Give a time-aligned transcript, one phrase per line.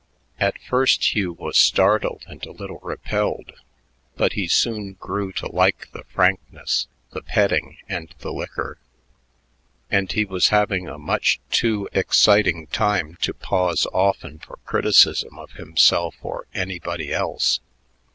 [0.39, 3.51] At first Hugh was startled and a little repelled,
[4.15, 8.79] but he soon grew to like the frankness, the petting, and the liquor;
[9.91, 15.51] and he was having a much too exciting time to pause often for criticism of
[15.51, 17.59] himself or anybody else.